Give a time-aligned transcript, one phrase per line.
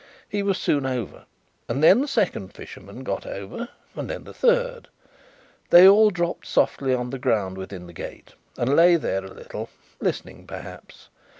[0.27, 1.25] He was soon over,
[1.69, 4.87] and then the second fisherman got over, and then the third.
[5.69, 9.69] They all dropped softly on the ground within the gate, and lay there a little
[9.99, 11.07] listening perhaps.